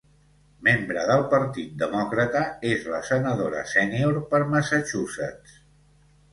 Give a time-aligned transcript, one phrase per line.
[0.67, 5.65] Membre del Partit Demòcrata, és la senadora sènior per Massachusetts.